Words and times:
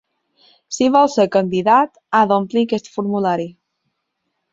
Si 0.77 0.85
vol 0.95 1.09
ser 1.15 1.25
candidat, 1.35 1.93
ha 2.15 2.21
d'omplir 2.31 2.63
aquest 2.69 2.89
formulari. 2.95 3.47